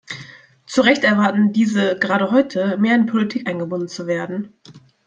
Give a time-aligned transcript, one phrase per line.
[0.65, 4.51] Zu Recht erwarten diese gerade heute, mehr in Politik eingebunden zu werden.